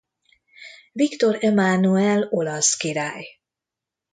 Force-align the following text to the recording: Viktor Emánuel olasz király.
Viktor 0.91 1.37
Emánuel 1.41 2.27
olasz 2.29 2.75
király. 2.77 3.25